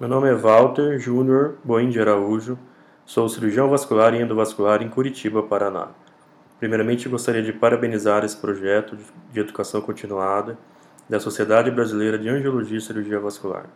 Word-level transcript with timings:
Meu 0.00 0.08
nome 0.08 0.30
é 0.30 0.34
Walter 0.34 0.98
Júnior 0.98 1.58
Boim 1.62 1.90
de 1.90 2.00
Araújo, 2.00 2.58
sou 3.04 3.28
cirurgião 3.28 3.68
vascular 3.68 4.14
e 4.14 4.22
endovascular 4.22 4.82
em 4.82 4.88
Curitiba, 4.88 5.42
Paraná. 5.42 5.88
Primeiramente, 6.58 7.06
gostaria 7.06 7.42
de 7.42 7.52
parabenizar 7.52 8.24
esse 8.24 8.34
projeto 8.34 8.96
de 9.30 9.40
educação 9.40 9.82
continuada 9.82 10.56
da 11.06 11.20
Sociedade 11.20 11.70
Brasileira 11.70 12.18
de 12.18 12.30
Angiologia 12.30 12.78
e 12.78 12.80
Cirurgia 12.80 13.20
Vascular, 13.20 13.66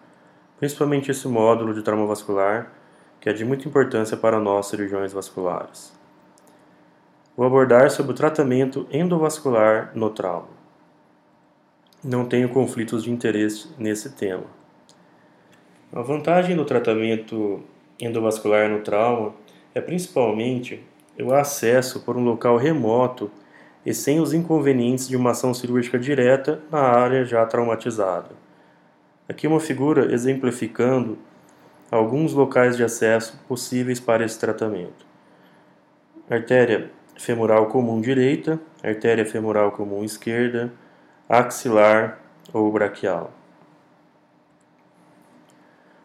principalmente 0.59 1.11
esse 1.11 1.29
módulo 1.29 1.75
de 1.75 1.83
trauma 1.83 2.07
vascular, 2.07 2.73
que 3.21 3.29
é 3.29 3.33
de 3.35 3.45
muita 3.45 3.69
importância 3.69 4.17
para 4.17 4.41
nós 4.41 4.69
cirurgiões 4.69 5.13
vasculares. 5.13 5.93
Vou 7.37 7.47
abordar 7.47 7.91
sobre 7.91 8.13
o 8.13 8.15
tratamento 8.15 8.87
endovascular 8.91 9.93
no 9.95 10.09
trauma. 10.09 10.49
Não 12.03 12.25
tenho 12.25 12.49
conflitos 12.49 13.03
de 13.03 13.11
interesse 13.11 13.69
nesse 13.79 14.17
tema. 14.17 14.64
A 15.96 16.03
vantagem 16.03 16.57
do 16.57 16.64
tratamento 16.64 17.62
endovascular 18.00 18.68
no 18.68 18.80
trauma 18.80 19.32
é 19.72 19.80
principalmente 19.80 20.82
o 21.22 21.32
acesso 21.32 22.00
por 22.00 22.17
um 22.17 22.25
local 22.25 22.57
remoto 22.57 23.30
e 23.86 23.94
sem 23.94 24.18
os 24.18 24.32
inconvenientes 24.32 25.07
de 25.07 25.17
uma 25.17 25.30
ação 25.30 25.54
cirúrgica 25.54 25.96
direta 25.96 26.61
na 26.68 26.80
área 26.80 27.25
já 27.25 27.46
traumatizada. 27.46 28.30
Aqui 29.29 29.46
uma 29.46 29.61
figura 29.61 30.12
exemplificando 30.12 31.17
alguns 31.93 32.33
locais 32.33 32.77
de 32.77 32.83
acesso 32.83 33.41
possíveis 33.47 34.00
para 34.00 34.25
esse 34.25 34.41
tratamento. 34.41 35.06
Artéria 36.28 36.91
femoral 37.17 37.67
comum 37.67 38.00
direita, 38.00 38.58
artéria 38.83 39.25
femoral 39.25 39.70
comum 39.70 40.03
esquerda, 40.03 40.72
axilar 41.28 42.19
ou 42.53 42.72
braquial. 42.72 43.44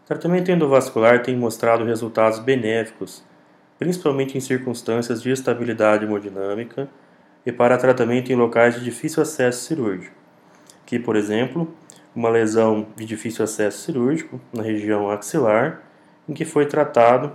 Tratamento 0.10 0.50
endovascular 0.50 1.22
tem 1.22 1.38
mostrado 1.38 1.86
resultados 1.86 2.40
benéficos, 2.40 3.24
principalmente 3.78 4.36
em 4.36 4.42
circunstâncias 4.42 5.22
de 5.22 5.30
estabilidade 5.30 6.04
hemodinâmica 6.04 6.90
e 7.46 7.52
para 7.52 7.78
tratamento 7.78 8.32
em 8.32 8.36
locais 8.36 8.74
de 8.74 8.84
difícil 8.84 9.22
acesso 9.22 9.66
cirúrgico, 9.66 10.16
que, 10.84 10.98
por 10.98 11.16
exemplo, 11.16 11.72
uma 12.16 12.28
lesão 12.28 12.88
de 12.96 13.06
difícil 13.06 13.44
acesso 13.44 13.84
cirúrgico 13.84 14.42
na 14.52 14.64
região 14.64 15.12
axilar, 15.12 15.84
em 16.28 16.34
que 16.34 16.44
foi 16.44 16.66
tratado 16.66 17.32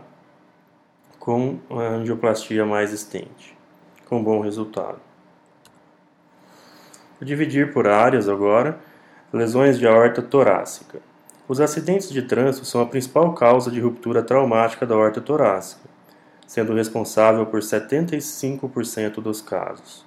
com 1.21 1.61
a 1.71 1.81
angioplastia 1.81 2.67
mais 2.67 2.93
extente, 2.93 3.57
com 4.09 4.21
bom 4.21 4.41
resultado. 4.41 4.99
Vou 7.21 7.25
dividir 7.25 7.73
por 7.73 7.87
áreas 7.87 8.29
agora 8.29 8.81
lesões 9.33 9.79
de 9.79 9.87
aorta 9.87 10.21
torácica. 10.21 11.14
Os 11.47 11.61
acidentes 11.61 12.09
de 12.09 12.23
trânsito 12.23 12.65
são 12.65 12.81
a 12.81 12.87
principal 12.87 13.35
causa 13.35 13.71
de 13.71 13.79
ruptura 13.79 14.23
traumática 14.23 14.87
da 14.87 14.97
horta 14.97 15.21
torácica, 15.21 15.91
sendo 16.47 16.73
responsável 16.73 17.45
por 17.45 17.61
75% 17.61 19.21
dos 19.21 19.43
casos. 19.43 20.07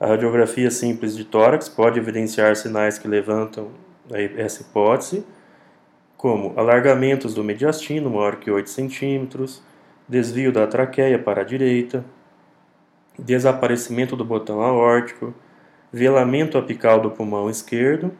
A 0.00 0.06
radiografia 0.06 0.70
simples 0.70 1.14
de 1.14 1.24
tórax 1.26 1.68
pode 1.68 1.98
evidenciar 1.98 2.56
sinais 2.56 2.98
que 2.98 3.06
levantam 3.06 3.68
essa 4.36 4.62
hipótese, 4.62 5.26
como 6.16 6.58
alargamentos 6.58 7.34
do 7.34 7.44
mediastino 7.44 8.08
maior 8.08 8.36
que 8.36 8.50
8 8.50 8.70
cm, 8.70 9.28
desvio 10.08 10.52
da 10.52 10.66
traqueia 10.66 11.18
para 11.18 11.42
a 11.42 11.44
direita, 11.44 12.02
desaparecimento 13.18 14.16
do 14.16 14.24
botão 14.24 14.62
aórtico, 14.62 15.34
velamento 15.92 16.56
apical 16.56 16.98
do 16.98 17.10
pulmão 17.10 17.50
esquerdo 17.50 18.10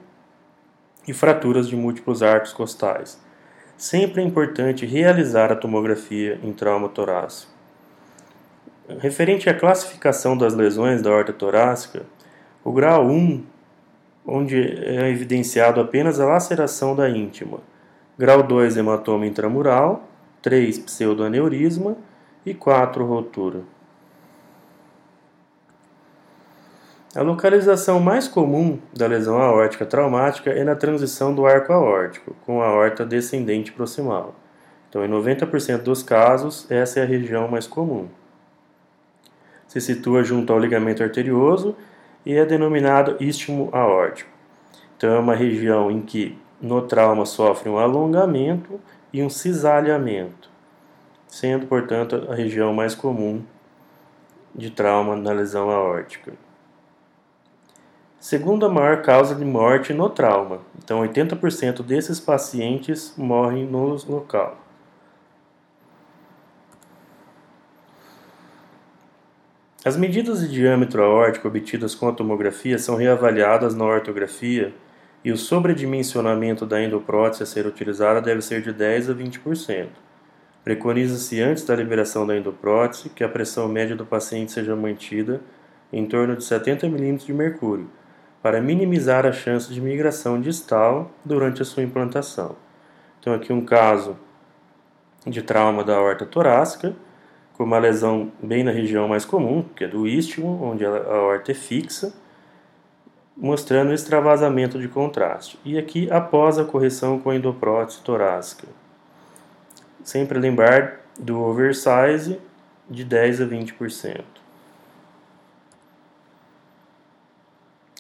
e 1.06 1.12
fraturas 1.12 1.68
de 1.68 1.76
múltiplos 1.76 2.22
arcos 2.22 2.52
costais. 2.52 3.20
Sempre 3.76 4.22
é 4.22 4.24
importante 4.24 4.86
realizar 4.86 5.50
a 5.50 5.56
tomografia 5.56 6.38
em 6.42 6.52
trauma 6.52 6.88
torácico. 6.88 7.50
Referente 9.00 9.48
à 9.48 9.54
classificação 9.54 10.36
das 10.36 10.54
lesões 10.54 11.02
da 11.02 11.10
horta 11.10 11.32
torácica, 11.32 12.02
o 12.64 12.72
grau 12.72 13.06
1, 13.06 13.42
onde 14.26 14.56
é 14.56 15.08
evidenciado 15.08 15.80
apenas 15.80 16.20
a 16.20 16.26
laceração 16.26 16.94
da 16.94 17.08
íntima, 17.08 17.58
grau 18.16 18.42
2, 18.42 18.76
hematoma 18.76 19.26
intramural, 19.26 20.08
3, 20.42 20.78
pseudoaneurisma 20.80 21.96
e 22.44 22.54
4, 22.54 23.04
rotura. 23.04 23.60
A 27.14 27.20
localização 27.20 28.00
mais 28.00 28.26
comum 28.26 28.78
da 28.90 29.06
lesão 29.06 29.36
aórtica 29.38 29.84
traumática 29.84 30.50
é 30.50 30.64
na 30.64 30.74
transição 30.74 31.34
do 31.34 31.44
arco 31.44 31.70
aórtico, 31.70 32.34
com 32.46 32.62
a 32.62 32.66
aorta 32.68 33.04
descendente 33.04 33.70
proximal. 33.70 34.34
Então, 34.88 35.04
em 35.04 35.10
90% 35.10 35.82
dos 35.82 36.02
casos, 36.02 36.66
essa 36.70 37.00
é 37.00 37.02
a 37.02 37.06
região 37.06 37.46
mais 37.48 37.66
comum. 37.66 38.08
Se 39.68 39.78
situa 39.78 40.24
junto 40.24 40.54
ao 40.54 40.58
ligamento 40.58 41.02
arterioso 41.02 41.76
e 42.24 42.32
é 42.32 42.46
denominado 42.46 43.18
istmo 43.20 43.68
aórtico. 43.72 44.30
Então, 44.96 45.14
é 45.14 45.18
uma 45.18 45.34
região 45.34 45.90
em 45.90 46.00
que 46.00 46.38
no 46.62 46.80
trauma 46.80 47.26
sofre 47.26 47.68
um 47.68 47.76
alongamento 47.76 48.80
e 49.12 49.22
um 49.22 49.28
cisalhamento, 49.28 50.48
sendo, 51.26 51.66
portanto, 51.66 52.26
a 52.30 52.34
região 52.34 52.72
mais 52.72 52.94
comum 52.94 53.42
de 54.54 54.70
trauma 54.70 55.14
na 55.14 55.32
lesão 55.32 55.68
aórtica 55.68 56.32
segunda 58.22 58.68
maior 58.68 59.02
causa 59.02 59.34
de 59.34 59.44
morte 59.44 59.92
no 59.92 60.08
trauma. 60.08 60.60
Então, 60.78 61.00
80% 61.00 61.82
desses 61.82 62.20
pacientes 62.20 63.12
morrem 63.16 63.66
no 63.66 63.96
local. 64.08 64.56
As 69.84 69.96
medidas 69.96 70.38
de 70.40 70.48
diâmetro 70.52 71.02
aórtico 71.02 71.48
obtidas 71.48 71.96
com 71.96 72.08
a 72.08 72.12
tomografia 72.12 72.78
são 72.78 72.94
reavaliadas 72.94 73.74
na 73.74 73.84
ortografia 73.84 74.72
e 75.24 75.32
o 75.32 75.36
sobredimensionamento 75.36 76.64
da 76.64 76.80
endoprótese 76.80 77.42
a 77.42 77.46
ser 77.46 77.66
utilizada 77.66 78.22
deve 78.22 78.40
ser 78.40 78.62
de 78.62 78.72
10 78.72 79.10
a 79.10 79.14
20%. 79.14 79.88
Preconiza-se 80.62 81.40
antes 81.40 81.64
da 81.64 81.74
liberação 81.74 82.24
da 82.24 82.36
endoprótese 82.36 83.08
que 83.08 83.24
a 83.24 83.28
pressão 83.28 83.66
média 83.66 83.96
do 83.96 84.06
paciente 84.06 84.52
seja 84.52 84.76
mantida 84.76 85.40
em 85.92 86.06
torno 86.06 86.36
de 86.36 86.44
70 86.44 86.86
mm 86.86 87.16
de 87.16 87.34
mercúrio, 87.34 87.90
para 88.42 88.60
minimizar 88.60 89.24
a 89.24 89.32
chance 89.32 89.72
de 89.72 89.80
migração 89.80 90.40
distal 90.40 91.12
durante 91.24 91.62
a 91.62 91.64
sua 91.64 91.82
implantação. 91.82 92.56
Então, 93.20 93.32
aqui 93.32 93.52
um 93.52 93.64
caso 93.64 94.16
de 95.24 95.40
trauma 95.42 95.84
da 95.84 95.94
aorta 95.94 96.26
torácica, 96.26 96.94
com 97.54 97.62
uma 97.62 97.78
lesão 97.78 98.32
bem 98.42 98.64
na 98.64 98.72
região 98.72 99.06
mais 99.06 99.24
comum, 99.24 99.62
que 99.76 99.84
é 99.84 99.88
do 99.88 100.08
istmo, 100.08 100.60
onde 100.60 100.84
a 100.84 100.88
aorta 100.88 101.52
é 101.52 101.54
fixa, 101.54 102.12
mostrando 103.36 103.92
extravasamento 103.92 104.78
de 104.80 104.88
contraste. 104.88 105.58
E 105.64 105.78
aqui 105.78 106.10
após 106.10 106.58
a 106.58 106.64
correção 106.64 107.20
com 107.20 107.30
a 107.30 107.36
endoprótese 107.36 108.00
torácica. 108.00 108.66
Sempre 110.02 110.40
lembrar 110.40 111.00
do 111.18 111.40
oversize 111.40 112.40
de 112.90 113.04
10 113.04 113.42
a 113.42 113.46
20%. 113.46 114.41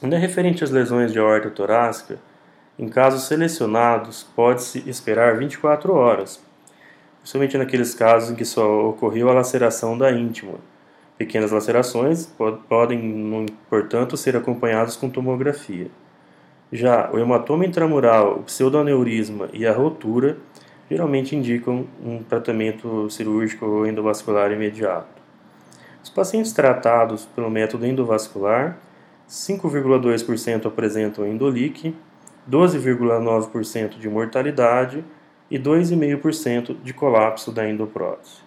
Ainda 0.02 0.18
referente 0.18 0.64
às 0.64 0.70
lesões 0.70 1.12
de 1.12 1.20
aorta 1.20 1.48
torácica, 1.48 2.18
em 2.76 2.88
casos 2.88 3.24
selecionados, 3.24 4.24
pode-se 4.34 4.82
esperar 4.88 5.38
24 5.38 5.94
horas, 5.94 6.42
principalmente 7.20 7.56
naqueles 7.56 7.94
casos 7.94 8.30
em 8.30 8.34
que 8.34 8.44
só 8.44 8.88
ocorreu 8.88 9.30
a 9.30 9.34
laceração 9.34 9.96
da 9.96 10.10
íntima. 10.10 10.54
Pequenas 11.16 11.52
lacerações 11.52 12.26
podem, 12.68 13.46
portanto, 13.70 14.16
ser 14.16 14.36
acompanhadas 14.36 14.96
com 14.96 15.08
tomografia. 15.08 15.86
Já 16.72 17.08
o 17.12 17.18
hematoma 17.18 17.64
intramural, 17.64 18.38
o 18.38 18.42
pseudoaneurisma 18.42 19.50
e 19.52 19.64
a 19.64 19.72
rotura 19.72 20.36
geralmente 20.90 21.36
indicam 21.36 21.86
um 22.04 22.24
tratamento 22.24 23.08
cirúrgico 23.08 23.66
ou 23.66 23.86
endovascular 23.86 24.50
imediato. 24.50 25.22
Os 26.02 26.10
pacientes 26.10 26.52
tratados 26.52 27.24
pelo 27.24 27.48
método 27.48 27.86
endovascular 27.86 28.78
5,2% 29.32 30.66
apresentam 30.66 31.26
endolique, 31.26 31.96
12,9% 32.48 33.98
de 33.98 34.06
mortalidade 34.06 35.02
e 35.50 35.58
2,5% 35.58 36.76
de 36.82 36.92
colapso 36.92 37.50
da 37.50 37.66
endoprótese. 37.66 38.42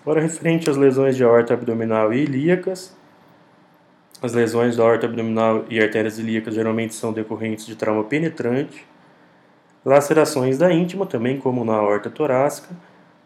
Agora, 0.00 0.22
referente 0.22 0.70
às 0.70 0.76
lesões 0.78 1.16
de 1.16 1.22
aorta 1.22 1.52
abdominal 1.52 2.14
e 2.14 2.22
ilíacas, 2.22 2.96
as 4.22 4.32
lesões 4.32 4.74
da 4.74 4.82
aorta 4.82 5.04
abdominal 5.04 5.66
e 5.68 5.78
artérias 5.78 6.18
ilíacas 6.18 6.54
geralmente 6.54 6.94
são 6.94 7.12
decorrentes 7.12 7.66
de 7.66 7.76
trauma 7.76 8.04
penetrante. 8.04 8.86
Lacerações 9.84 10.56
da 10.56 10.72
íntima, 10.72 11.04
também 11.04 11.38
como 11.38 11.62
na 11.62 11.74
aorta 11.74 12.08
torácica, 12.08 12.74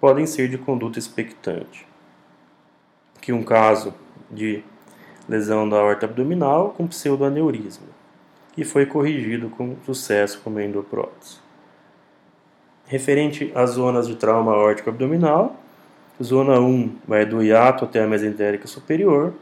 podem 0.01 0.27
ser 0.27 0.49
de 0.49 0.59
conduta 0.59 0.99
expectante. 0.99 1.87
Aqui 3.17 3.33
um 3.33 3.45
caso 3.45 3.95
de 4.29 4.65
lesão 5.29 5.69
da 5.69 5.77
aorta 5.77 6.07
abdominal 6.07 6.71
com 6.77 6.87
pseudoaneurisma, 6.87 7.87
e 8.57 8.65
foi 8.65 8.87
corrigido 8.87 9.51
com 9.51 9.77
sucesso 9.85 10.41
com 10.43 10.59
endoprótese. 10.59 11.37
Referente 12.87 13.53
às 13.55 13.71
zonas 13.71 14.09
de 14.09 14.17
trauma 14.17 14.53
aórtico 14.53 14.89
abdominal, 14.89 15.57
zona 16.23 16.59
1 16.59 16.97
vai 17.07 17.27
do 17.27 17.43
hiato 17.43 17.85
até 17.85 18.03
a 18.03 18.07
mesentérica 18.07 18.67
superior, 18.67 19.35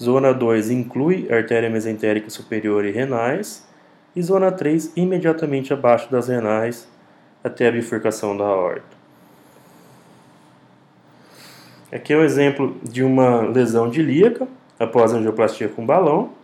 zona 0.00 0.32
2 0.32 0.70
inclui 0.70 1.26
artéria 1.30 1.68
mesentérica 1.68 2.30
superior 2.30 2.84
e 2.84 2.92
renais, 2.92 3.66
e 4.14 4.22
zona 4.22 4.52
3 4.52 4.92
imediatamente 4.96 5.72
abaixo 5.72 6.10
das 6.10 6.28
renais 6.28 6.88
até 7.42 7.68
a 7.68 7.72
bifurcação 7.72 8.36
da 8.36 8.44
aorta. 8.44 9.02
Aqui 11.90 12.12
é 12.12 12.16
um 12.16 12.22
exemplo 12.22 12.76
de 12.82 13.02
uma 13.02 13.40
lesão 13.40 13.90
de 13.90 14.00
ilíaca 14.00 14.46
após 14.82 15.12
angioplastia 15.12 15.68
com 15.68 15.86
balão, 15.86 16.34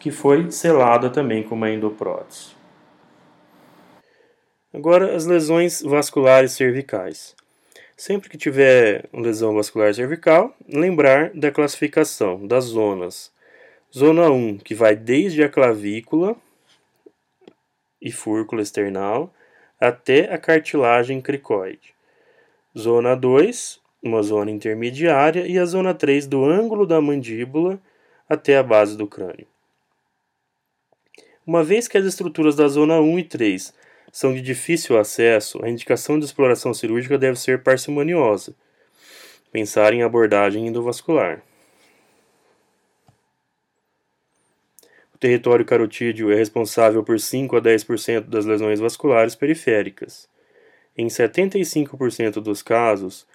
que 0.00 0.10
foi 0.10 0.50
selada 0.50 1.08
também 1.08 1.42
com 1.42 1.54
uma 1.54 1.70
endoprótese. 1.70 2.56
Agora, 4.74 5.14
as 5.14 5.24
lesões 5.24 5.82
vasculares 5.82 6.52
cervicais. 6.52 7.34
Sempre 7.96 8.28
que 8.28 8.36
tiver 8.36 9.08
lesão 9.12 9.54
vascular 9.54 9.94
cervical, 9.94 10.54
lembrar 10.68 11.30
da 11.30 11.50
classificação 11.50 12.46
das 12.46 12.64
zonas. 12.64 13.32
Zona 13.96 14.28
1, 14.28 14.58
que 14.58 14.74
vai 14.74 14.94
desde 14.94 15.42
a 15.42 15.48
clavícula 15.48 16.36
e 18.02 18.10
fúrcula 18.12 18.60
external 18.60 19.32
até 19.80 20.32
a 20.32 20.36
cartilagem 20.36 21.22
cricoide. 21.22 21.94
Zona 22.76 23.14
2, 23.14 23.80
uma 24.06 24.22
zona 24.22 24.50
intermediária, 24.50 25.46
e 25.46 25.58
a 25.58 25.64
zona 25.64 25.92
3, 25.92 26.26
do 26.26 26.44
ângulo 26.44 26.86
da 26.86 27.00
mandíbula 27.00 27.80
até 28.28 28.56
a 28.56 28.62
base 28.62 28.96
do 28.96 29.06
crânio. 29.06 29.46
Uma 31.46 31.62
vez 31.62 31.86
que 31.86 31.96
as 31.96 32.04
estruturas 32.04 32.56
da 32.56 32.66
zona 32.66 33.00
1 33.00 33.18
e 33.18 33.24
3 33.24 33.74
são 34.10 34.34
de 34.34 34.40
difícil 34.40 34.98
acesso, 34.98 35.62
a 35.64 35.68
indicação 35.68 36.18
de 36.18 36.24
exploração 36.24 36.72
cirúrgica 36.74 37.18
deve 37.18 37.38
ser 37.38 37.62
parcimoniosa. 37.62 38.54
Pensar 39.52 39.92
em 39.92 40.02
abordagem 40.02 40.66
endovascular. 40.66 41.42
O 45.14 45.18
território 45.18 45.64
carotídeo 45.64 46.30
é 46.30 46.34
responsável 46.34 47.02
por 47.02 47.18
5 47.18 47.56
a 47.56 47.60
10% 47.62 48.22
das 48.22 48.44
lesões 48.44 48.80
vasculares 48.80 49.34
periféricas. 49.34 50.28
Em 50.94 51.06
75% 51.06 52.40
dos 52.40 52.62
casos, 52.62 53.26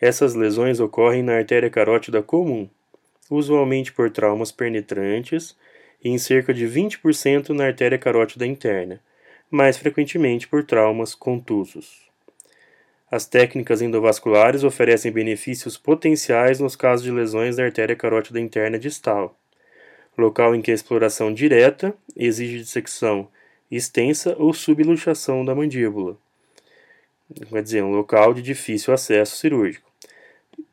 essas 0.00 0.34
lesões 0.34 0.80
ocorrem 0.80 1.22
na 1.22 1.36
artéria 1.36 1.70
carótida 1.70 2.22
comum, 2.22 2.68
usualmente 3.30 3.92
por 3.92 4.10
traumas 4.10 4.52
penetrantes, 4.52 5.56
e 6.02 6.10
em 6.10 6.18
cerca 6.18 6.52
de 6.52 6.66
20% 6.66 7.50
na 7.50 7.66
artéria 7.66 7.98
carótida 7.98 8.46
interna 8.46 9.00
mais 9.54 9.76
frequentemente 9.76 10.48
por 10.48 10.64
traumas 10.64 11.14
contusos. 11.14 12.02
As 13.08 13.24
técnicas 13.24 13.80
endovasculares 13.80 14.64
oferecem 14.64 15.12
benefícios 15.12 15.76
potenciais 15.76 16.58
nos 16.58 16.74
casos 16.74 17.04
de 17.04 17.12
lesões 17.12 17.56
da 17.56 17.64
artéria 17.64 17.94
carótida 17.94 18.40
interna 18.40 18.78
distal, 18.78 19.38
local 20.18 20.56
em 20.56 20.60
que 20.60 20.72
a 20.72 20.74
exploração 20.74 21.32
direta 21.32 21.94
exige 22.16 22.58
dissecção 22.58 23.28
extensa 23.70 24.34
ou 24.38 24.52
subluxação 24.52 25.44
da 25.44 25.54
mandíbula. 25.54 26.16
Quer 27.48 27.62
dizer, 27.62 27.82
um 27.82 27.90
local 27.90 28.34
de 28.34 28.42
difícil 28.42 28.92
acesso 28.92 29.36
cirúrgico, 29.36 29.90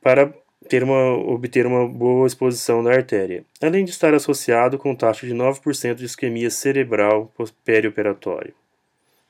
para 0.01 0.33
ter 0.67 0.83
uma, 0.83 1.17
obter 1.17 1.65
uma 1.65 1.87
boa 1.87 2.27
exposição 2.27 2.83
da 2.83 2.91
artéria, 2.91 3.43
além 3.61 3.83
de 3.83 3.91
estar 3.91 4.13
associado 4.13 4.77
com 4.77 4.95
taxa 4.95 5.25
de 5.27 5.33
9% 5.33 5.95
de 5.95 6.05
isquemia 6.05 6.49
cerebral 6.49 7.31
perioperatória. 7.63 8.53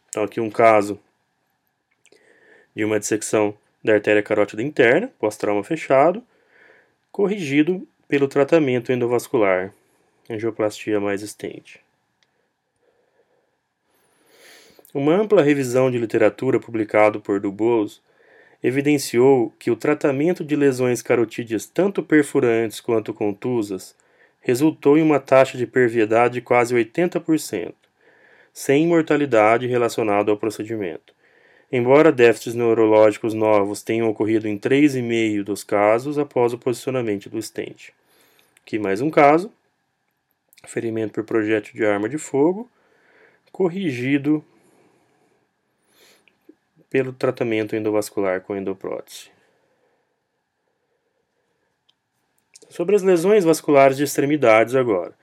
Então, 0.09 0.23
aqui 0.23 0.39
um 0.39 0.49
caso 0.49 0.99
de 2.75 2.85
uma 2.85 2.99
dissecção 2.99 3.53
da 3.83 3.93
artéria 3.93 4.21
carótida 4.21 4.61
interna, 4.61 5.11
pós-trauma 5.19 5.63
fechado, 5.63 6.23
corrigido 7.11 7.87
pelo 8.07 8.27
tratamento 8.27 8.91
endovascular, 8.91 9.73
angioplastia 10.29 10.99
mais 10.99 11.21
extente. 11.21 11.80
Uma 14.93 15.15
ampla 15.15 15.41
revisão 15.41 15.89
de 15.89 15.97
literatura 15.97 16.59
publicada 16.59 17.17
por 17.17 17.39
Dubose 17.39 17.99
evidenciou 18.61 19.53
que 19.57 19.71
o 19.71 19.75
tratamento 19.75 20.43
de 20.43 20.55
lesões 20.55 21.01
carotídeas 21.01 21.65
tanto 21.65 22.03
perfurantes 22.03 22.81
quanto 22.81 23.13
contusas 23.13 23.95
resultou 24.41 24.97
em 24.97 25.01
uma 25.01 25.19
taxa 25.19 25.57
de 25.57 25.65
perviedade 25.65 26.35
de 26.35 26.41
quase 26.41 26.75
80% 26.75 27.73
sem 28.53 28.85
mortalidade 28.85 29.65
relacionada 29.65 30.29
ao 30.29 30.37
procedimento. 30.37 31.13
Embora 31.71 32.11
déficits 32.11 32.53
neurológicos 32.53 33.33
novos 33.33 33.81
tenham 33.81 34.09
ocorrido 34.09 34.45
em 34.45 34.57
3,5% 34.57 35.43
dos 35.43 35.63
casos 35.63 36.19
após 36.19 36.51
o 36.51 36.57
posicionamento 36.57 37.29
do 37.29 37.39
estente. 37.39 37.93
Aqui 38.61 38.77
mais 38.77 38.99
um 38.99 39.09
caso: 39.09 39.49
ferimento 40.67 41.13
por 41.13 41.23
projétil 41.23 41.73
de 41.73 41.85
arma 41.85 42.09
de 42.09 42.17
fogo, 42.17 42.69
corrigido 43.53 44.43
pelo 46.91 47.13
tratamento 47.13 47.73
endovascular 47.73 48.41
com 48.41 48.53
endoprótese. 48.53 49.31
Sobre 52.69 52.95
as 52.97 53.01
lesões 53.01 53.45
vasculares 53.45 53.95
de 53.95 54.03
extremidades 54.03 54.75
agora. 54.75 55.15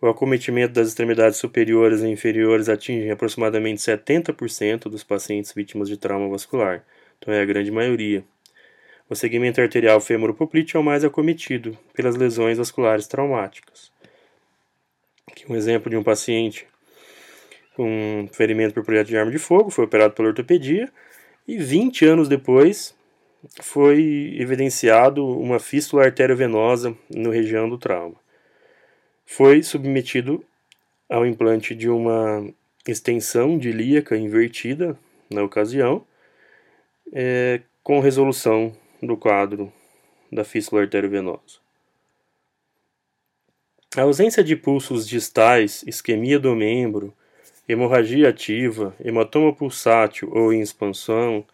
O 0.00 0.08
acometimento 0.08 0.74
das 0.74 0.88
extremidades 0.88 1.38
superiores 1.38 2.00
e 2.00 2.08
inferiores 2.08 2.68
atinge 2.68 3.08
aproximadamente 3.08 3.80
70% 3.80 4.88
dos 4.88 5.04
pacientes 5.04 5.52
vítimas 5.52 5.88
de 5.88 5.96
trauma 5.96 6.28
vascular, 6.28 6.84
então 7.18 7.32
é 7.32 7.40
a 7.40 7.44
grande 7.44 7.70
maioria. 7.70 8.24
O 9.08 9.14
segmento 9.14 9.60
arterial 9.60 10.00
fêmuro-poplíteo 10.00 10.76
é 10.76 10.80
o 10.80 10.84
mais 10.84 11.04
acometido 11.04 11.78
pelas 11.94 12.16
lesões 12.16 12.58
vasculares 12.58 13.06
traumáticas. 13.06 13.92
Aqui 15.30 15.50
um 15.50 15.54
exemplo 15.54 15.88
de 15.88 15.96
um 15.96 16.02
paciente 16.02 16.66
com 17.76 18.28
ferimento 18.32 18.74
por 18.74 18.84
projeto 18.84 19.08
de 19.08 19.16
arma 19.16 19.30
de 19.30 19.38
fogo, 19.38 19.70
foi 19.70 19.84
operado 19.84 20.14
pela 20.14 20.28
ortopedia 20.28 20.92
e 21.46 21.58
20 21.58 22.04
anos 22.06 22.28
depois 22.28 22.94
foi 23.60 24.36
evidenciado 24.38 25.26
uma 25.26 25.58
fístula 25.58 26.04
arteriovenosa 26.04 26.96
no 27.10 27.30
região 27.30 27.68
do 27.68 27.76
trauma 27.76 28.22
foi 29.32 29.62
submetido 29.62 30.44
ao 31.08 31.26
implante 31.26 31.74
de 31.74 31.88
uma 31.88 32.46
extensão 32.86 33.56
de 33.56 33.70
ilíaca 33.70 34.16
invertida 34.16 34.98
na 35.30 35.42
ocasião, 35.42 36.04
é, 37.12 37.62
com 37.82 37.98
resolução 38.00 38.76
do 39.02 39.16
quadro 39.16 39.72
da 40.30 40.44
fístula 40.44 40.82
arteriovenosa. 40.82 41.60
A 43.96 44.02
ausência 44.02 44.44
de 44.44 44.54
pulsos 44.54 45.06
distais, 45.06 45.82
isquemia 45.86 46.38
do 46.38 46.54
membro, 46.54 47.14
hemorragia 47.68 48.28
ativa, 48.28 48.94
hematoma 49.02 49.52
pulsátil 49.52 50.30
ou 50.32 50.52
em 50.52 50.60
expansão, 50.60 51.44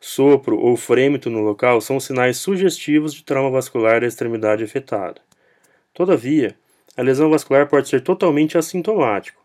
sopro 0.00 0.58
ou 0.58 0.76
frêmito 0.76 1.30
no 1.30 1.40
local 1.40 1.80
são 1.80 1.98
sinais 1.98 2.36
sugestivos 2.36 3.14
de 3.14 3.22
trauma 3.24 3.50
vascular 3.50 4.00
da 4.00 4.06
extremidade 4.06 4.64
afetada. 4.64 5.20
Todavia, 5.92 6.56
a 6.96 7.02
lesão 7.02 7.30
vascular 7.30 7.68
pode 7.68 7.88
ser 7.88 8.02
totalmente 8.02 8.58
assintomático, 8.58 9.42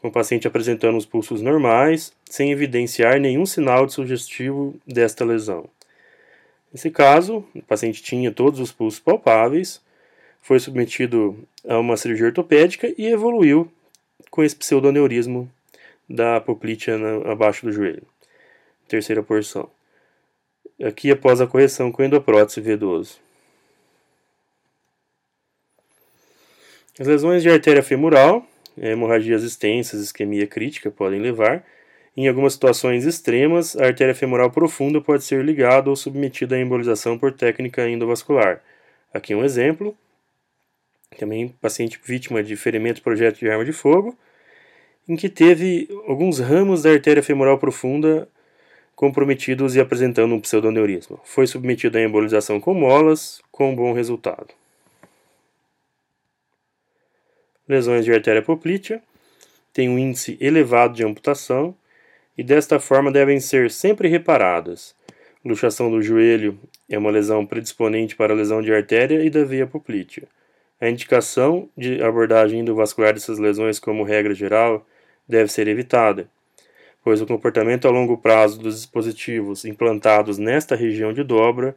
com 0.00 0.08
o 0.08 0.12
paciente 0.12 0.46
apresentando 0.46 0.96
os 0.96 1.06
pulsos 1.06 1.40
normais, 1.40 2.12
sem 2.24 2.52
evidenciar 2.52 3.18
nenhum 3.18 3.46
sinal 3.46 3.86
de 3.86 3.92
sugestivo 3.92 4.76
desta 4.86 5.24
lesão. 5.24 5.68
Nesse 6.72 6.90
caso, 6.90 7.44
o 7.54 7.62
paciente 7.62 8.02
tinha 8.02 8.30
todos 8.30 8.60
os 8.60 8.70
pulsos 8.70 9.00
palpáveis, 9.00 9.80
foi 10.40 10.60
submetido 10.60 11.38
a 11.66 11.78
uma 11.78 11.96
cirurgia 11.96 12.26
ortopédica 12.26 12.92
e 12.96 13.06
evoluiu 13.06 13.70
com 14.30 14.42
esse 14.42 14.56
pseudoneurismo 14.56 15.50
da 16.08 16.36
apoplítea 16.36 16.96
abaixo 17.30 17.66
do 17.66 17.72
joelho. 17.72 18.06
Terceira 18.86 19.22
porção. 19.22 19.70
Aqui 20.82 21.10
após 21.10 21.40
a 21.40 21.46
correção 21.46 21.90
com 21.90 22.02
endoprótese 22.02 22.60
V12. 22.60 23.16
As 26.98 27.06
lesões 27.06 27.42
de 27.42 27.50
artéria 27.50 27.82
femoral, 27.82 28.44
hemorragias 28.76 29.42
extensas, 29.42 30.00
isquemia 30.00 30.46
crítica 30.46 30.90
podem 30.90 31.20
levar. 31.20 31.64
Em 32.16 32.26
algumas 32.26 32.54
situações 32.54 33.04
extremas, 33.04 33.76
a 33.76 33.86
artéria 33.86 34.14
femoral 34.14 34.50
profunda 34.50 35.00
pode 35.00 35.22
ser 35.22 35.44
ligada 35.44 35.88
ou 35.88 35.94
submetida 35.94 36.56
à 36.56 36.60
embolização 36.60 37.16
por 37.16 37.32
técnica 37.32 37.88
endovascular. 37.88 38.60
Aqui 39.14 39.34
um 39.34 39.44
exemplo. 39.44 39.96
Também 41.16 41.48
paciente 41.60 42.00
vítima 42.04 42.42
de 42.42 42.56
ferimento 42.56 43.02
projeto 43.02 43.38
de 43.38 43.48
arma 43.48 43.64
de 43.64 43.72
fogo, 43.72 44.16
em 45.08 45.16
que 45.16 45.28
teve 45.28 45.88
alguns 46.06 46.38
ramos 46.38 46.82
da 46.82 46.90
artéria 46.90 47.22
femoral 47.22 47.58
profunda 47.58 48.28
comprometidos 48.94 49.76
e 49.76 49.80
apresentando 49.80 50.34
um 50.34 50.40
pseudoneurisma. 50.40 51.18
Foi 51.24 51.46
submetido 51.46 51.96
à 51.98 52.02
embolização 52.02 52.60
com 52.60 52.74
molas, 52.74 53.40
com 53.50 53.74
bom 53.74 53.92
resultado 53.92 54.52
lesões 57.68 58.04
de 58.04 58.12
artéria 58.12 58.42
poplítea, 58.42 59.02
tem 59.72 59.88
um 59.88 59.98
índice 59.98 60.38
elevado 60.40 60.94
de 60.94 61.04
amputação 61.04 61.74
e 62.36 62.42
desta 62.42 62.80
forma 62.80 63.12
devem 63.12 63.38
ser 63.38 63.70
sempre 63.70 64.08
reparadas. 64.08 64.96
Luxação 65.44 65.90
do 65.90 66.02
joelho 66.02 66.58
é 66.88 66.98
uma 66.98 67.10
lesão 67.10 67.44
predisponente 67.44 68.16
para 68.16 68.34
lesão 68.34 68.62
de 68.62 68.72
artéria 68.72 69.22
e 69.22 69.30
da 69.30 69.44
veia 69.44 69.66
poplítea. 69.66 70.26
A 70.80 70.88
indicação 70.88 71.68
de 71.76 72.00
abordagem 72.02 72.60
endovascular 72.60 73.12
dessas 73.12 73.38
lesões, 73.38 73.80
como 73.80 74.04
regra 74.04 74.32
geral, 74.32 74.86
deve 75.26 75.50
ser 75.50 75.66
evitada, 75.66 76.28
pois 77.02 77.20
o 77.20 77.26
comportamento 77.26 77.88
a 77.88 77.90
longo 77.90 78.16
prazo 78.16 78.60
dos 78.60 78.76
dispositivos 78.76 79.64
implantados 79.64 80.38
nesta 80.38 80.76
região 80.76 81.12
de 81.12 81.24
dobra 81.24 81.74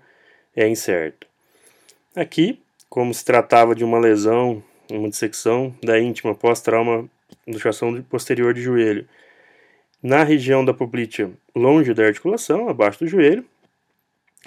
é 0.56 0.68
incerto. 0.68 1.26
Aqui, 2.16 2.62
como 2.90 3.14
se 3.14 3.26
tratava 3.26 3.74
de 3.74 3.84
uma 3.84 3.98
lesão, 3.98 4.62
uma 4.90 5.10
dissecção 5.10 5.74
da 5.82 6.00
íntima 6.00 6.36
pós-trauma 6.36 7.10
luxação 7.48 8.02
posterior 8.04 8.54
de 8.54 8.62
joelho, 8.62 9.08
na 10.04 10.24
região 10.24 10.64
da 10.64 10.74
poplítea 10.74 11.32
longe 11.56 11.94
da 11.94 12.06
articulação, 12.06 12.70
abaixo 12.70 13.00
do 13.00 13.08
joelho, 13.08 13.46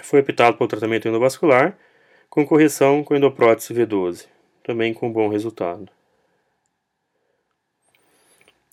foi 0.01 0.19
optado 0.19 0.57
pelo 0.57 0.67
tratamento 0.67 1.07
endovascular 1.07 1.77
com 2.29 2.45
correção 2.45 3.03
com 3.03 3.15
endoprótese 3.15 3.73
V12, 3.73 4.27
também 4.65 4.93
com 4.93 5.11
bom 5.11 5.29
resultado. 5.29 5.87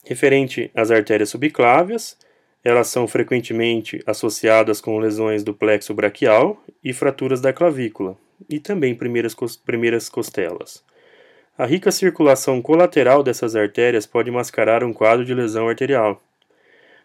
Referente 0.04 0.70
às 0.75 0.90
artérias 0.90 1.28
subclávias, 1.28 2.16
elas 2.64 2.88
são 2.88 3.06
frequentemente 3.06 4.02
associadas 4.06 4.80
com 4.80 4.99
lesões 4.99 5.44
do 5.44 5.52
plexo 5.52 5.92
braquial 5.92 6.61
e 6.82 6.92
fraturas 6.92 7.40
da 7.40 7.52
clavícula, 7.52 8.16
e 8.49 8.58
também 8.58 8.94
primeiras, 8.94 9.34
primeiras 9.64 10.08
costelas. 10.08 10.82
A 11.58 11.66
rica 11.66 11.92
circulação 11.92 12.62
colateral 12.62 13.22
dessas 13.22 13.54
artérias 13.54 14.06
pode 14.06 14.30
mascarar 14.30 14.82
um 14.82 14.92
quadro 14.92 15.25
de 15.25 15.34
lesão 15.34 15.68
arterial. 15.68 16.22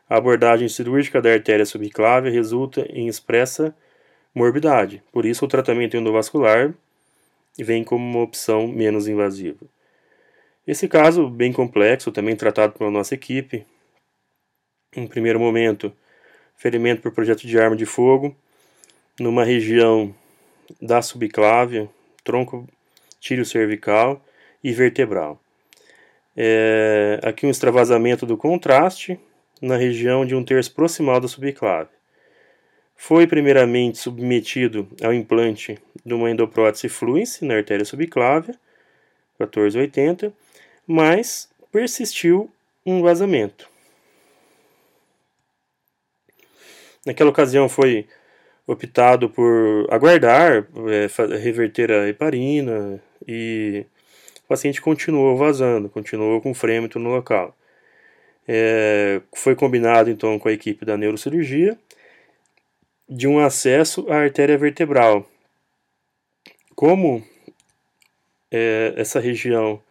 A 0.09 0.15
abordagem 0.15 0.69
cirúrgica 0.69 1.21
da 1.21 1.33
artéria 1.33 1.65
subclávia 1.65 2.31
resulta 2.31 2.87
em 2.89 3.07
expressa 3.07 3.75
morbidade, 4.33 5.03
por 5.11 5.25
isso 5.25 5.43
o 5.43 5.47
tratamento 5.47 5.97
endovascular 5.97 6.73
vem 7.63 7.83
como 7.83 8.03
uma 8.03 8.23
opção 8.23 8.67
menos 8.67 9.07
invasiva. 9.07 9.65
Esse 10.65 10.87
caso, 10.87 11.29
bem 11.29 11.53
complexo, 11.53 12.11
também 12.11 12.35
tratado 12.35 12.73
pela 12.73 12.91
nossa 12.91 13.15
equipe, 13.15 13.65
em 14.95 15.07
primeiro 15.07 15.39
momento, 15.39 15.93
ferimento 16.55 17.01
por 17.01 17.11
projeto 17.11 17.47
de 17.47 17.59
arma 17.59 17.75
de 17.75 17.85
fogo, 17.85 18.35
numa 19.19 19.43
região 19.43 20.13
da 20.81 21.01
subclávia, 21.01 21.89
tronco 22.23 22.67
tírio 23.19 23.45
cervical 23.45 24.23
e 24.63 24.71
vertebral. 24.71 25.39
É, 26.35 27.19
aqui 27.23 27.45
um 27.45 27.49
extravasamento 27.49 28.25
do 28.25 28.37
contraste 28.37 29.19
na 29.61 29.75
região 29.75 30.25
de 30.25 30.35
um 30.35 30.43
terço 30.43 30.73
proximal 30.73 31.19
da 31.19 31.27
subclávia. 31.27 31.95
Foi 32.95 33.25
primeiramente 33.25 33.97
submetido 33.97 34.87
ao 35.03 35.13
implante 35.13 35.77
de 36.07 36.13
uma 36.13 36.31
endoprótese 36.31 36.87
fluence 36.87 37.43
na 37.43 37.55
artéria 37.55 37.83
subclávia, 37.83 38.55
1480, 39.37 40.33
mas 40.87 41.49
persistiu 41.69 42.49
um 42.85 43.01
vazamento. 43.01 43.69
Naquela 47.05 47.29
ocasião 47.29 47.67
foi 47.67 48.07
optado 48.65 49.29
por 49.29 49.85
aguardar, 49.89 50.65
é, 50.87 51.37
reverter 51.37 51.91
a 51.91 52.07
heparina 52.07 53.01
e 53.27 53.85
o 54.43 54.47
paciente 54.47 54.81
continuou 54.81 55.35
vazando, 55.37 55.89
continuou 55.89 56.39
com 56.39 56.53
frêmito 56.53 56.99
no 56.99 57.09
local. 57.09 57.55
É, 58.47 59.21
foi 59.35 59.55
combinado 59.55 60.09
então 60.09 60.39
com 60.39 60.47
a 60.47 60.53
equipe 60.53 60.85
da 60.85 60.95
neurocirurgia 60.95 61.77
de 63.09 63.27
um 63.27 63.39
acesso 63.39 64.05
à 64.09 64.19
artéria 64.19 64.57
vertebral. 64.57 65.29
Como 66.77 67.23
é, 68.51 68.93
essa 68.95 69.19
região, 69.19 69.81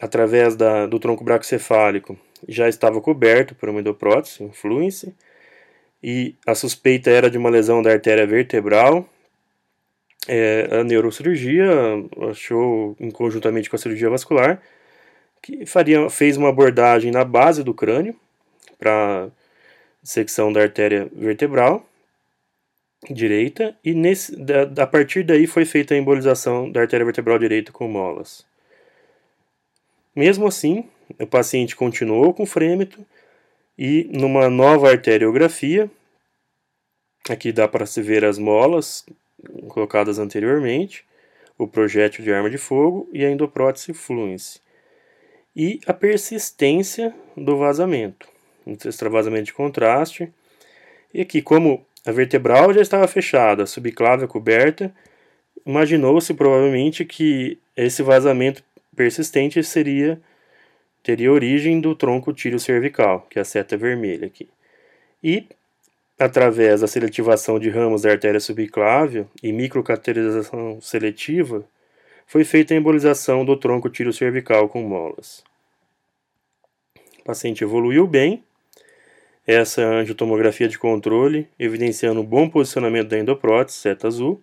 através 0.00 0.54
da, 0.54 0.86
do 0.86 1.00
tronco 1.00 1.24
bracocefálico, 1.24 2.16
já 2.46 2.68
estava 2.68 3.00
coberto 3.00 3.52
por 3.52 3.68
uma 3.68 3.80
endoprótese, 3.80 4.44
um 4.44 4.52
e 6.00 6.36
a 6.46 6.54
suspeita 6.54 7.10
era 7.10 7.28
de 7.28 7.36
uma 7.36 7.50
lesão 7.50 7.82
da 7.82 7.90
artéria 7.90 8.24
vertebral, 8.24 9.04
é, 10.28 10.68
a 10.70 10.84
neurocirurgia 10.84 11.68
achou, 12.30 12.96
conjuntamente 13.12 13.68
com 13.68 13.74
a 13.74 13.80
cirurgia 13.80 14.08
vascular, 14.08 14.62
que 15.42 15.66
faria, 15.66 16.08
fez 16.08 16.36
uma 16.36 16.50
abordagem 16.50 17.10
na 17.10 17.24
base 17.24 17.64
do 17.64 17.74
crânio 17.74 18.14
para 18.78 19.28
secção 20.04 20.52
da 20.52 20.62
artéria 20.62 21.10
vertebral 21.12 21.84
direita 23.10 23.76
e 23.84 23.94
nesse, 23.94 24.36
da, 24.36 24.62
a 24.82 24.86
partir 24.86 25.24
daí 25.24 25.46
foi 25.46 25.64
feita 25.64 25.94
a 25.94 25.96
embolização 25.96 26.70
da 26.70 26.80
artéria 26.80 27.04
vertebral 27.04 27.38
direita 27.38 27.72
com 27.72 27.88
molas. 27.88 28.46
Mesmo 30.14 30.46
assim, 30.46 30.88
o 31.18 31.26
paciente 31.26 31.74
continuou 31.74 32.32
com 32.32 32.46
frêmito 32.46 33.04
e 33.78 34.04
numa 34.12 34.48
nova 34.48 34.90
arteriografia, 34.90 35.90
aqui 37.28 37.50
dá 37.52 37.66
para 37.66 37.86
se 37.86 38.02
ver 38.02 38.24
as 38.24 38.38
molas 38.38 39.04
colocadas 39.68 40.18
anteriormente, 40.18 41.04
o 41.58 41.66
projétil 41.66 42.22
de 42.22 42.32
arma 42.32 42.50
de 42.50 42.58
fogo 42.58 43.08
e 43.12 43.24
a 43.24 43.30
endoprótese 43.30 43.92
fluence. 43.92 44.60
E 45.54 45.80
a 45.86 45.92
persistência 45.92 47.14
do 47.36 47.56
vazamento 47.56 48.32
um 48.66 48.76
extravasamento 48.84 49.44
de 49.44 49.52
contraste. 49.52 50.32
E 51.12 51.20
aqui, 51.20 51.42
como 51.42 51.84
a 52.04 52.12
vertebral 52.12 52.72
já 52.74 52.80
estava 52.80 53.06
fechada, 53.06 53.62
a 53.62 53.66
subclávia 53.66 54.26
coberta, 54.26 54.92
imaginou-se 55.64 56.32
provavelmente 56.34 57.04
que 57.04 57.58
esse 57.76 58.02
vazamento 58.02 58.62
persistente 58.94 59.62
seria 59.62 60.20
teria 61.02 61.32
origem 61.32 61.80
do 61.80 61.94
tronco 61.96 62.32
tiro 62.32 62.60
cervical, 62.60 63.26
que 63.28 63.38
é 63.38 63.42
a 63.42 63.44
seta 63.44 63.76
vermelha 63.76 64.26
aqui. 64.26 64.48
E 65.22 65.46
através 66.18 66.80
da 66.80 66.86
seletivação 66.86 67.58
de 67.58 67.68
ramos 67.68 68.02
da 68.02 68.10
artéria 68.10 68.38
subclávia 68.38 69.26
e 69.42 69.52
microcaterização 69.52 70.80
seletiva, 70.80 71.64
foi 72.26 72.44
feita 72.44 72.72
a 72.72 72.76
embolização 72.76 73.44
do 73.44 73.56
tronco 73.56 73.90
tiro 73.90 74.12
cervical 74.12 74.68
com 74.68 74.82
molas. 74.82 75.42
O 77.20 77.24
paciente 77.24 77.64
evoluiu 77.64 78.06
bem 78.06 78.44
essa 79.46 79.82
angiotomografia 79.82 80.68
de 80.68 80.78
controle, 80.78 81.48
evidenciando 81.58 82.20
o 82.20 82.24
bom 82.24 82.48
posicionamento 82.48 83.08
da 83.08 83.18
endoprótese, 83.18 83.78
seta 83.78 84.06
azul, 84.06 84.40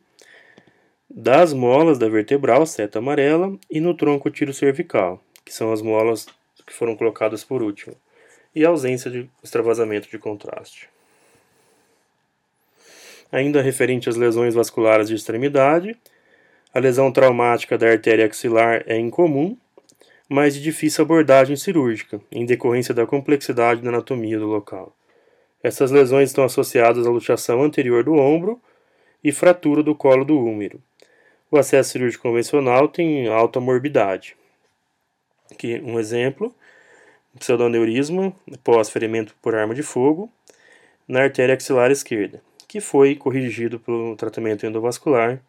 das 1.09 1.53
molas 1.53 1.97
da 1.97 2.07
vertebral, 2.07 2.65
seta 2.65 2.99
amarela, 2.99 3.57
e 3.69 3.79
no 3.79 3.95
tronco 3.95 4.29
tiro 4.29 4.53
cervical, 4.53 5.23
que 5.43 5.53
são 5.53 5.71
as 5.71 5.81
molas 5.81 6.27
que 6.65 6.73
foram 6.73 6.95
colocadas 6.95 7.43
por 7.43 7.63
último, 7.63 7.95
e 8.53 8.65
a 8.65 8.69
ausência 8.69 9.09
de 9.09 9.29
extravasamento 9.43 10.09
de 10.09 10.19
contraste. 10.19 10.89
Ainda 13.31 13.61
referente 13.61 14.09
às 14.09 14.15
lesões 14.15 14.53
vasculares 14.53 15.07
de 15.07 15.15
extremidade, 15.15 15.95
a 16.73 16.79
lesão 16.79 17.11
traumática 17.11 17.77
da 17.77 17.89
artéria 17.89 18.25
axilar 18.25 18.83
é 18.85 18.97
incomum, 18.97 19.57
mas 20.29 20.53
de 20.53 20.61
difícil 20.61 21.03
abordagem 21.03 21.55
cirúrgica, 21.55 22.21
em 22.31 22.45
decorrência 22.45 22.93
da 22.93 23.07
complexidade 23.07 23.81
da 23.81 23.89
anatomia 23.89 24.37
do 24.37 24.45
local. 24.45 24.95
Essas 25.63 25.89
lesões 25.89 26.29
estão 26.29 26.43
associadas 26.43 27.07
à 27.07 27.09
luxação 27.09 27.63
anterior 27.63 28.03
do 28.03 28.13
ombro 28.13 28.61
e 29.23 29.31
fratura 29.31 29.81
do 29.81 29.95
colo 29.95 30.23
do 30.23 30.39
úmero. 30.39 30.79
O 31.51 31.57
acesso 31.57 31.91
cirúrgico 31.91 32.21
convencional 32.21 32.87
tem 32.87 33.27
alta 33.27 33.59
morbidade. 33.59 34.37
Aqui 35.51 35.81
um 35.83 35.99
exemplo, 35.99 36.53
pseudoneurisma 37.39 38.31
pós-ferimento 38.63 39.35
por 39.41 39.55
arma 39.55 39.73
de 39.73 39.81
fogo 39.81 40.31
na 41.07 41.23
artéria 41.23 41.55
axilar 41.55 41.89
esquerda, 41.89 42.39
que 42.67 42.79
foi 42.79 43.15
corrigido 43.15 43.79
pelo 43.79 44.15
tratamento 44.15 44.65
endovascular 44.65 45.41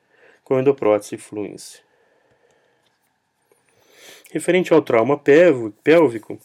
com 0.42 0.58
endoprótese 0.58 1.18
fluence. 1.18 1.89
Referente 4.32 4.72
ao 4.72 4.80
trauma 4.80 5.18
pélvico, 5.18 6.38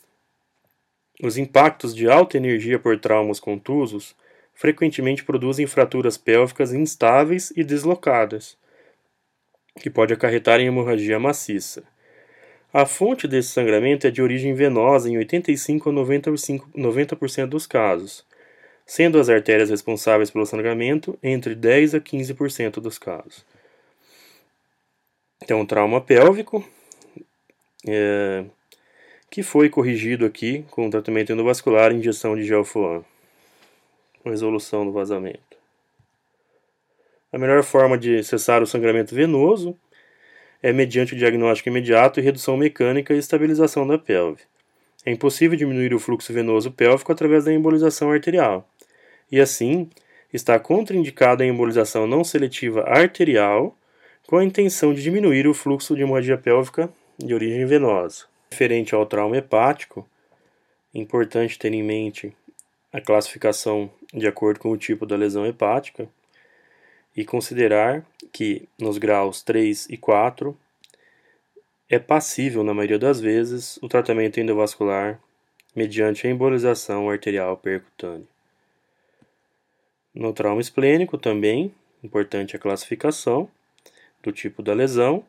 os 1.22 1.38
impactos 1.38 1.96
de 1.96 2.10
alta 2.10 2.36
energia 2.36 2.80
por 2.80 3.00
traumas 3.00 3.39
contusos 3.39 4.15
frequentemente 4.56 5.24
produzem 5.24 5.68
fraturas 5.68 6.18
pélvicas 6.18 6.74
instáveis 6.74 7.54
e 7.56 7.63
deslocadas, 7.63 8.58
que 9.80 9.89
pode 9.89 10.13
acarretar 10.13 10.60
em 10.60 10.65
hemorragia 10.65 11.20
maciça. 11.20 11.84
A 12.74 12.88
fonte 12.88 13.27
desse 13.27 13.50
sangramento 13.50 14.08
é 14.08 14.12
de 14.12 14.22
origem 14.22 14.56
venosa 14.56 15.08
em 15.08 15.18
85 15.18 15.89
a 15.89 15.94
95, 15.94 16.70
90% 16.75 17.46
dos 17.46 17.68
casos, 17.68 18.25
sendo 18.84 19.20
as 19.20 19.30
artérias 19.30 19.70
responsáveis 19.70 20.32
pelo 20.32 20.46
sangramento 20.46 21.20
entre 21.22 21.54
10 21.54 21.96
a 21.96 22.01
15% 22.01 22.82
dos 22.82 22.98
casos. 22.98 23.46
Então, 25.44 25.65
trauma 25.65 26.01
pélvico, 26.01 26.68
é, 27.88 28.46
que 29.30 29.44
foi 29.44 29.70
corrigido 29.70 30.25
aqui 30.25 30.65
com 30.72 30.89
tratamento 30.89 31.32
endovascular 31.32 31.92
e 31.92 31.96
injeção 31.96 32.36
de 32.36 32.44
gelfoam, 32.44 33.04
com 34.24 34.30
resolução 34.30 34.86
do 34.86 34.92
vazamento. 34.92 35.58
A 37.32 37.38
melhor 37.38 37.63
forma 37.63 37.98
de 37.98 38.24
cessar 38.24 38.63
o 38.63 38.68
sangramento 38.68 39.13
venoso 39.13 39.77
é 40.63 40.72
mediante 40.72 41.13
o 41.13 41.18
diagnóstico 41.18 41.70
imediato 41.70 42.20
e 42.20 42.24
redução 42.24 42.56
mecânica 42.56 43.13
e 43.13 43.18
estabilização 43.18 43.86
da 43.86 43.98
pelve. 43.98 44.42
É 45.06 45.12
impossível 45.12 45.58
diminuir 45.58 45.94
o 45.94 46.00
fluxo 46.00 46.34
venoso 46.34 46.72
pélvico 46.72 47.12
através 47.12 47.46
da 47.46 47.54
embolização 47.54 48.12
arterial. 48.12 48.68
E 49.32 49.39
assim, 49.39 49.89
está 50.34 50.58
contraindicada 50.58 51.44
a 51.44 51.48
embolização 51.48 52.08
não 52.08 52.24
seletiva 52.24 52.82
arterial 52.82 53.77
com 54.25 54.38
a 54.38 54.44
intenção 54.44 54.94
de 54.94 55.04
diminuir 55.04 55.48
o 55.48 55.54
fluxo 55.54 55.96
de 55.96 56.01
hemorragia 56.01 56.38
pélvica 56.38 56.89
de 57.17 57.34
origem 57.34 57.65
venosa. 57.65 58.25
Referente 58.51 58.93
ao 58.93 59.05
trauma 59.05 59.38
hepático, 59.38 60.07
é 60.93 61.00
importante 61.00 61.60
ter 61.60 61.74
em 61.74 61.84
mente 61.84 62.36
a 62.91 63.01
classificação 63.01 63.91
de 64.13 64.27
acordo 64.27 64.60
com 64.60 64.72
o 64.72 64.77
tipo 64.77 65.05
da 65.05 65.15
lesão 65.15 65.45
hepática 65.45 66.07
e 67.15 67.25
considerar 67.25 68.05
que 68.31 68.67
nos 68.79 68.98
graus 68.98 69.41
3 69.41 69.88
e 69.89 69.98
4 69.98 70.57
é 71.89 72.00
passível, 72.00 72.63
na 72.63 72.74
maioria 72.74 72.98
das 72.98 73.19
vezes, 73.19 73.77
o 73.81 73.88
tratamento 73.88 74.39
endovascular 74.39 75.19
mediante 75.75 76.25
a 76.25 76.29
embolização 76.29 77.10
arterial 77.10 77.57
percutânea. 77.57 78.25
No 80.13 80.34
trauma 80.34 80.62
esplênico 80.62 81.17
também, 81.17 81.74
importante 82.03 82.55
a 82.55 82.60
classificação 82.60 83.50
do 84.24 84.31
tipo 84.31 84.63
da 84.63 84.74
lesão 84.74 85.24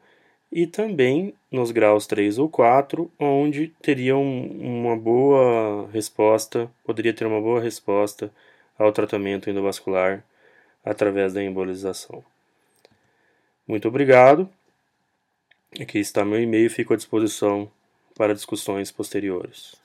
e 0.56 0.66
também 0.66 1.34
nos 1.52 1.70
graus 1.70 2.06
3 2.06 2.38
ou 2.38 2.48
4, 2.48 3.12
onde 3.20 3.68
teria 3.82 4.16
um, 4.16 4.80
uma 4.86 4.96
boa 4.96 5.86
resposta, 5.92 6.72
poderia 6.82 7.12
ter 7.12 7.26
uma 7.26 7.42
boa 7.42 7.60
resposta 7.60 8.32
ao 8.78 8.90
tratamento 8.90 9.50
endovascular 9.50 10.25
através 10.82 11.34
da 11.34 11.42
embolização. 11.42 12.25
Muito 13.68 13.86
obrigado. 13.86 14.48
Aqui 15.78 15.98
está 15.98 16.25
meu 16.25 16.40
e-mail, 16.40 16.70
fico 16.70 16.94
à 16.94 16.96
disposição 16.96 17.70
para 18.16 18.34
discussões 18.34 18.90
posteriores. 18.90 19.76